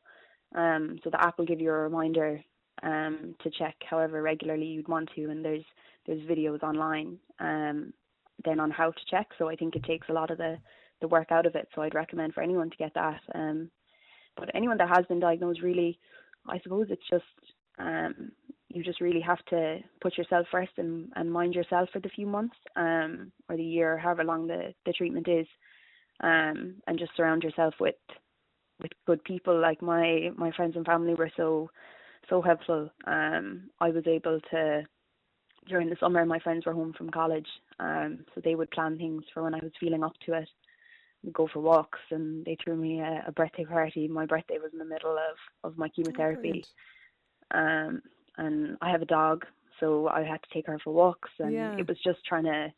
Um, 0.54 0.98
so 1.02 1.10
the 1.10 1.22
app 1.22 1.38
will 1.38 1.46
give 1.46 1.60
you 1.60 1.70
a 1.70 1.78
reminder 1.78 2.40
um, 2.82 3.34
to 3.42 3.50
check 3.50 3.76
however 3.88 4.22
regularly 4.22 4.66
you'd 4.66 4.88
want 4.88 5.10
to, 5.14 5.30
and 5.30 5.44
there's 5.44 5.64
there's 6.06 6.20
videos 6.22 6.62
online 6.62 7.18
um, 7.38 7.92
then 8.44 8.60
on 8.60 8.70
how 8.70 8.90
to 8.90 9.00
check. 9.10 9.28
So 9.38 9.48
I 9.48 9.56
think 9.56 9.76
it 9.76 9.84
takes 9.84 10.08
a 10.08 10.14
lot 10.14 10.30
of 10.30 10.38
the 10.38 10.58
the 11.00 11.08
work 11.08 11.32
out 11.32 11.46
of 11.46 11.54
it. 11.54 11.68
So 11.74 11.82
I'd 11.82 11.94
recommend 11.94 12.34
for 12.34 12.42
anyone 12.42 12.70
to 12.70 12.76
get 12.76 12.92
that. 12.94 13.20
Um, 13.34 13.70
but 14.36 14.50
anyone 14.54 14.78
that 14.78 14.88
has 14.88 15.06
been 15.06 15.20
diagnosed, 15.20 15.62
really, 15.62 15.98
I 16.46 16.60
suppose 16.60 16.88
it's 16.90 17.08
just 17.10 17.24
um, 17.78 18.32
you 18.72 18.84
just 18.84 19.00
really 19.00 19.20
have 19.20 19.44
to 19.46 19.78
put 20.00 20.16
yourself 20.16 20.46
first 20.50 20.72
and, 20.76 21.12
and 21.16 21.30
mind 21.30 21.54
yourself 21.54 21.88
for 21.92 22.00
the 22.00 22.08
few 22.10 22.26
months 22.26 22.54
um, 22.76 23.32
or 23.48 23.56
the 23.56 23.62
year, 23.62 23.98
however 23.98 24.24
long 24.24 24.46
the, 24.46 24.72
the 24.86 24.92
treatment 24.92 25.28
is, 25.28 25.46
um, 26.22 26.74
and 26.86 26.98
just 26.98 27.12
surround 27.16 27.42
yourself 27.42 27.74
with 27.80 27.96
with 28.80 28.92
good 29.06 29.22
people. 29.24 29.58
Like 29.60 29.82
my 29.82 30.30
my 30.36 30.52
friends 30.52 30.76
and 30.76 30.86
family 30.86 31.14
were 31.14 31.30
so 31.36 31.70
so 32.28 32.40
helpful. 32.40 32.88
Um, 33.06 33.70
I 33.80 33.90
was 33.90 34.06
able 34.06 34.40
to 34.52 34.82
during 35.68 35.90
the 35.90 35.96
summer. 35.98 36.24
My 36.24 36.38
friends 36.38 36.64
were 36.64 36.72
home 36.72 36.94
from 36.96 37.10
college, 37.10 37.48
um, 37.80 38.24
so 38.34 38.40
they 38.42 38.54
would 38.54 38.70
plan 38.70 38.96
things 38.96 39.24
for 39.34 39.42
when 39.42 39.54
I 39.54 39.60
was 39.62 39.72
feeling 39.80 40.04
up 40.04 40.14
to 40.26 40.34
it 40.34 40.48
go 41.34 41.46
for 41.52 41.60
walks 41.60 41.98
and 42.10 42.44
they 42.46 42.56
threw 42.64 42.74
me 42.76 43.00
a, 43.00 43.24
a 43.26 43.32
birthday 43.32 43.64
party. 43.64 44.08
My 44.08 44.24
birthday 44.24 44.56
was 44.56 44.72
in 44.72 44.78
the 44.78 44.84
middle 44.86 45.18
of, 45.18 45.70
of 45.70 45.76
my 45.76 45.88
chemotherapy. 45.90 46.64
Oh, 47.52 47.58
um 47.58 48.02
and 48.38 48.76
I 48.80 48.90
have 48.90 49.02
a 49.02 49.06
dog 49.06 49.44
so 49.78 50.08
I 50.08 50.22
had 50.22 50.42
to 50.42 50.48
take 50.52 50.66
her 50.66 50.78
for 50.82 50.92
walks 50.92 51.30
and 51.38 51.52
yeah. 51.52 51.76
it 51.78 51.88
was 51.88 51.98
just 52.04 52.24
trying 52.26 52.44
to 52.44 52.72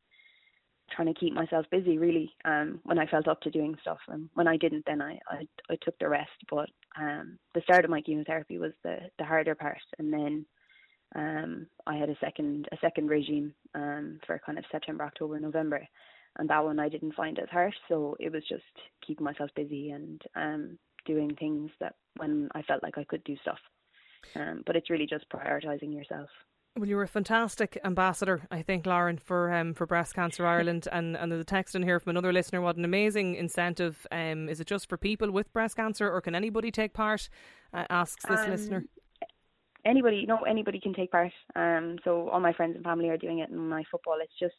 trying 0.95 1.13
to 1.13 1.19
keep 1.19 1.33
myself 1.33 1.65
busy 1.71 1.99
really 1.99 2.35
um 2.45 2.81
when 2.85 2.99
I 2.99 3.07
felt 3.07 3.29
up 3.29 3.41
to 3.43 3.51
doing 3.51 3.77
stuff 3.81 3.99
and 4.09 4.29
when 4.35 4.49
I 4.49 4.57
didn't 4.57 4.85
then 4.87 5.01
I 5.01 5.19
I, 5.29 5.47
I 5.71 5.77
took 5.83 5.99
the 5.99 6.09
rest 6.09 6.31
but 6.51 6.69
um 6.99 7.39
the 7.55 7.63
start 7.63 7.85
of 7.85 7.91
my 7.91 8.01
chemotherapy 8.01 8.59
was 8.59 8.73
the 8.83 8.99
the 9.19 9.25
harder 9.25 9.55
part 9.55 9.79
and 9.99 10.13
then 10.13 10.47
um 11.15 11.67
I 11.87 11.97
had 11.97 12.11
a 12.11 12.19
second 12.21 12.69
a 12.73 12.77
second 12.81 13.09
regime 13.09 13.55
um 13.75 14.21
for 14.27 14.41
kind 14.45 14.59
of 14.59 14.65
September 14.71 15.05
October 15.05 15.41
November 15.41 15.87
and 16.39 16.49
that 16.49 16.65
one 16.65 16.79
I 16.79 16.89
didn't 16.89 17.15
find 17.15 17.39
as 17.39 17.49
harsh. 17.51 17.75
So 17.89 18.17
it 18.19 18.33
was 18.33 18.43
just 18.49 18.63
keeping 19.07 19.25
myself 19.25 19.51
busy 19.55 19.91
and 19.91 20.23
um, 20.35 20.79
doing 21.05 21.35
things 21.39 21.71
that 21.81 21.95
when 22.17 22.49
I 22.55 22.63
felt 22.63 22.83
like 22.83 22.99
I 22.99 23.05
could 23.05 23.25
do 23.25 23.37
stuff. 23.43 23.59
Um, 24.37 24.63
but 24.67 24.77
it's 24.77 24.91
really 24.91 25.07
just 25.07 25.29
prioritizing 25.29 25.95
yourself. 25.95 26.29
Well, 26.77 26.89
you're 26.89 27.03
a 27.03 27.09
fantastic 27.09 27.79
ambassador, 27.85 28.47
I 28.51 28.63
think, 28.63 28.87
Lauren, 28.87 29.19
for 29.19 29.53
um, 29.53 29.75
for 29.75 29.87
Breast 29.87 30.15
Cancer 30.15 30.47
Ireland. 30.55 30.89
And, 30.91 31.17
and 31.17 31.31
there's 31.31 31.43
a 31.43 31.45
text 31.45 31.75
in 31.75 31.83
here 31.83 32.01
from 32.01 32.11
another 32.11 32.33
listener. 32.33 32.63
What 32.63 32.77
an 32.77 32.85
amazing 32.85 33.35
incentive! 33.35 34.07
Um, 34.11 34.49
is 34.49 34.59
it 34.59 34.67
just 34.67 34.89
for 34.89 34.97
people 34.97 35.31
with 35.31 35.53
breast 35.53 35.77
cancer, 35.77 36.11
or 36.11 36.21
can 36.23 36.35
anybody 36.35 36.71
take 36.71 36.95
part? 36.95 37.29
Uh, 37.75 37.85
asks 37.91 38.25
this 38.25 38.41
um, 38.41 38.51
listener. 38.51 38.85
Anybody, 39.85 40.25
no, 40.27 40.39
anybody 40.43 40.81
can 40.81 40.95
take 40.95 41.11
part. 41.11 41.33
Um, 41.57 41.99
so 42.05 42.29
all 42.29 42.41
my 42.41 42.53
friends 42.53 42.77
and 42.77 42.85
family 42.85 43.11
are 43.11 43.19
doing 43.19 43.41
it 43.41 43.51
in 43.51 43.69
my 43.69 43.83
football. 43.91 44.17
It's 44.23 44.39
just 44.41 44.55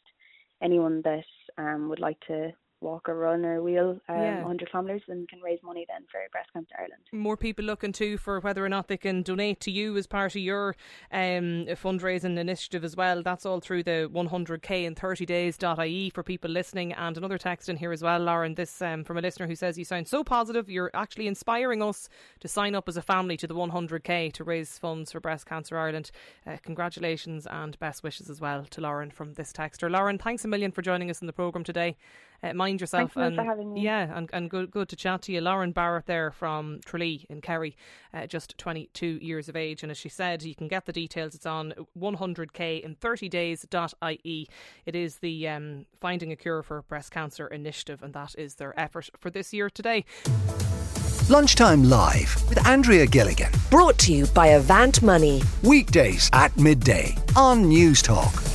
anyone 0.62 1.02
that 1.02 1.24
um 1.58 1.88
would 1.88 1.98
like 1.98 2.20
to 2.28 2.52
walk 2.80 3.08
or 3.08 3.16
run 3.16 3.44
or 3.44 3.62
wheel 3.62 3.98
um, 4.08 4.16
yeah. 4.16 4.38
100 4.38 4.70
kilometres 4.70 5.02
and 5.08 5.28
can 5.28 5.40
raise 5.40 5.58
money 5.62 5.86
then 5.88 6.02
for 6.10 6.20
Breast 6.30 6.50
Cancer 6.52 6.74
Ireland. 6.78 7.02
More 7.12 7.36
people 7.36 7.64
looking 7.64 7.92
too 7.92 8.18
for 8.18 8.40
whether 8.40 8.64
or 8.64 8.68
not 8.68 8.88
they 8.88 8.96
can 8.96 9.22
donate 9.22 9.60
to 9.60 9.70
you 9.70 9.96
as 9.96 10.06
part 10.06 10.34
of 10.34 10.42
your 10.42 10.76
um, 11.10 11.66
fundraising 11.82 12.38
initiative 12.38 12.84
as 12.84 12.96
well. 12.96 13.22
That's 13.22 13.46
all 13.46 13.60
through 13.60 13.84
the 13.84 14.10
100k 14.12 14.84
in 14.84 14.94
30 14.94 15.26
days.ie 15.26 16.10
for 16.10 16.22
people 16.22 16.50
listening. 16.50 16.92
And 16.92 17.16
another 17.16 17.38
text 17.38 17.68
in 17.68 17.76
here 17.76 17.92
as 17.92 18.02
well, 18.02 18.20
Lauren, 18.20 18.54
this 18.54 18.82
um, 18.82 19.04
from 19.04 19.16
a 19.16 19.22
listener 19.22 19.46
who 19.46 19.56
says, 19.56 19.78
You 19.78 19.84
sound 19.84 20.08
so 20.08 20.22
positive. 20.22 20.68
You're 20.68 20.90
actually 20.94 21.26
inspiring 21.26 21.82
us 21.82 22.08
to 22.40 22.48
sign 22.48 22.74
up 22.74 22.88
as 22.88 22.96
a 22.96 23.02
family 23.02 23.36
to 23.38 23.46
the 23.46 23.54
100k 23.54 24.32
to 24.32 24.44
raise 24.44 24.78
funds 24.78 25.12
for 25.12 25.20
Breast 25.20 25.46
Cancer 25.46 25.78
Ireland. 25.78 26.10
Uh, 26.46 26.56
congratulations 26.62 27.46
and 27.50 27.78
best 27.78 28.02
wishes 28.02 28.28
as 28.28 28.40
well 28.40 28.64
to 28.64 28.80
Lauren 28.80 29.10
from 29.10 29.34
this 29.34 29.52
texter. 29.52 29.90
Lauren, 29.90 30.18
thanks 30.18 30.44
a 30.44 30.48
million 30.48 30.72
for 30.72 30.82
joining 30.82 31.10
us 31.10 31.20
in 31.20 31.26
the 31.26 31.32
programme 31.32 31.64
today. 31.64 31.96
Uh, 32.42 32.52
mind 32.52 32.80
yourself. 32.80 33.12
Thanks 33.12 33.38
and, 33.38 33.78
Yeah, 33.78 34.16
and, 34.16 34.28
and 34.32 34.50
good, 34.50 34.70
good 34.70 34.88
to 34.90 34.96
chat 34.96 35.22
to 35.22 35.32
you. 35.32 35.40
Lauren 35.40 35.72
Barrett 35.72 36.06
there 36.06 36.30
from 36.30 36.80
Tralee 36.84 37.26
in 37.28 37.40
Kerry, 37.40 37.76
uh, 38.12 38.26
just 38.26 38.56
22 38.58 39.18
years 39.22 39.48
of 39.48 39.56
age. 39.56 39.82
And 39.82 39.90
as 39.90 39.98
she 39.98 40.08
said, 40.08 40.42
you 40.42 40.54
can 40.54 40.68
get 40.68 40.86
the 40.86 40.92
details. 40.92 41.34
It's 41.34 41.46
on 41.46 41.74
100k 41.98 42.82
in 42.82 42.94
30 42.96 43.28
days.ie. 43.28 44.48
It 44.86 44.94
is 44.94 45.16
the 45.16 45.48
um, 45.48 45.86
Finding 46.00 46.32
a 46.32 46.36
Cure 46.36 46.62
for 46.62 46.82
Breast 46.82 47.10
Cancer 47.10 47.46
initiative, 47.46 48.02
and 48.02 48.12
that 48.14 48.34
is 48.36 48.56
their 48.56 48.78
effort 48.78 49.10
for 49.18 49.30
this 49.30 49.52
year 49.52 49.70
today. 49.70 50.04
Lunchtime 51.30 51.84
Live 51.84 52.36
with 52.50 52.66
Andrea 52.66 53.06
Gilligan. 53.06 53.50
Brought 53.70 53.98
to 54.00 54.12
you 54.12 54.26
by 54.26 54.48
Avant 54.48 55.02
Money. 55.02 55.42
Weekdays 55.62 56.28
at 56.34 56.54
midday 56.58 57.16
on 57.34 57.64
Newstalk. 57.64 58.53